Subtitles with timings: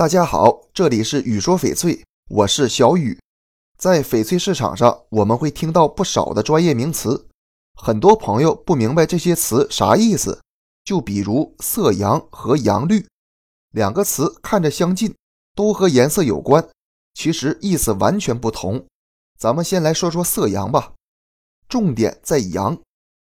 [0.00, 3.20] 大家好，这里是雨说翡翠，我是小雨。
[3.76, 7.28] 在翡翠市场上，我们会听到不少的专业名词，
[7.74, 10.40] 很多朋友不明白这些词啥意思。
[10.86, 13.06] 就比如色阳和阳绿
[13.72, 15.14] 两个词看着相近，
[15.54, 16.66] 都和颜色有关，
[17.12, 18.86] 其实意思完全不同。
[19.38, 20.94] 咱们先来说说色阳吧，
[21.68, 22.80] 重点在阳。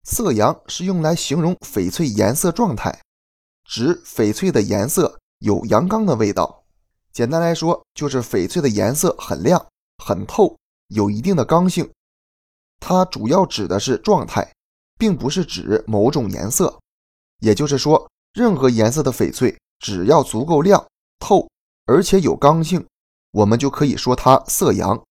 [0.03, 3.03] 色阳是用来形容翡翠颜色状态，
[3.63, 6.65] 指翡翠的颜色有阳刚的味道。
[7.13, 9.67] 简单来说，就是翡翠的颜色很亮、
[9.99, 10.57] 很透，
[10.89, 11.91] 有一定的刚性。
[12.81, 14.53] 它主要指的是状态，
[14.99, 16.79] 并不是指某种颜色。
[17.41, 20.87] 也就是说，任何颜色的翡翠只要足够亮、
[21.19, 21.49] 透，
[21.87, 22.87] 而且有刚性，
[23.31, 25.03] 我们就可以说它色阳。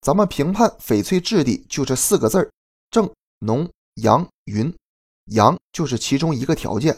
[0.00, 2.50] 咱们评判翡翠质地就这四个字儿：
[2.90, 3.10] 正、
[3.40, 3.68] 浓。
[4.02, 4.72] 阳匀，
[5.24, 6.96] 阳就是其中一个条件。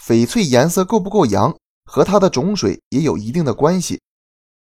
[0.00, 1.52] 翡翠颜色够不够阳，
[1.84, 4.00] 和它的种水也有一定的关系。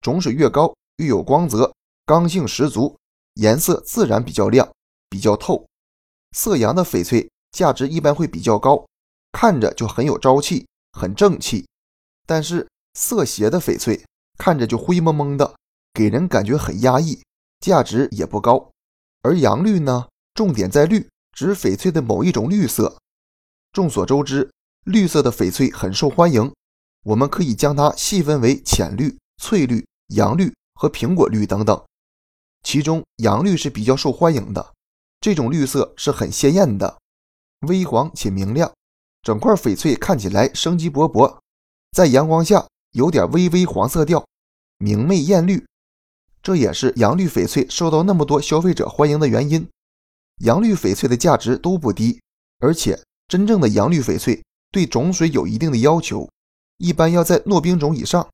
[0.01, 1.73] 种水越高，越有光泽，
[2.05, 2.97] 刚性十足，
[3.35, 4.71] 颜色自然比较亮、
[5.09, 5.65] 比较透。
[6.31, 8.85] 色阳的翡翠价值一般会比较高，
[9.31, 11.67] 看着就很有朝气、很正气。
[12.25, 14.03] 但是色邪的翡翠
[14.37, 15.55] 看着就灰蒙蒙的，
[15.93, 17.21] 给人感觉很压抑，
[17.59, 18.71] 价值也不高。
[19.21, 21.07] 而阳绿呢，重点在绿。
[21.33, 22.97] 指翡翠的某一种绿色。
[23.71, 24.51] 众所周知，
[24.83, 26.51] 绿色的翡翠很受欢迎。
[27.03, 31.83] 我们可以将它细分为浅绿、翠绿、阳绿和苹果绿等等。
[32.63, 34.73] 其中，阳绿是比较受欢迎的。
[35.19, 36.99] 这种绿色是很鲜艳的，
[37.61, 38.71] 微黄且明亮，
[39.21, 41.39] 整块翡翠看起来生机勃勃，
[41.91, 44.25] 在阳光下有点微微黄色调，
[44.77, 45.65] 明媚艳绿。
[46.43, 49.67] 这也是阳绿翡翠受到那么多消费者欢迎的原因。
[50.39, 52.19] 阳绿翡翠的价值都不低，
[52.59, 56.27] 而且真正的阳绿翡翠对种水有一定的要求，
[56.81, 58.27] 一般要在糯冰种以上。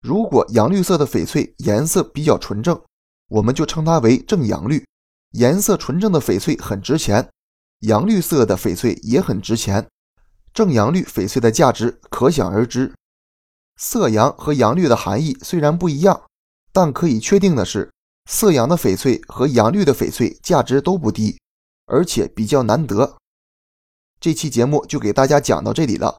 [0.00, 2.80] 如果阳绿色的翡翠颜色比较纯正，
[3.28, 4.84] 我们就称它为正阳绿。
[5.32, 7.28] 颜色纯正的翡翠很值钱，
[7.80, 9.86] 阳绿色的翡翠也很值钱。
[10.54, 12.94] 正阳绿翡翠的价值可想而知。
[13.76, 16.22] 色阳和阳绿的含义虽然不一样，
[16.72, 17.90] 但可以确定的是。
[18.30, 21.38] 色阳的翡翠和阳绿的翡翠价值都不低，
[21.86, 23.16] 而且比较难得。
[24.20, 26.16] 这期节目就给大家讲到这里了。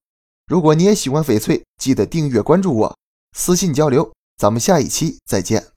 [0.47, 2.97] 如果你也喜欢翡翠，记得订阅关注我，
[3.38, 4.13] 私信交流。
[4.38, 5.76] 咱们下一期再见。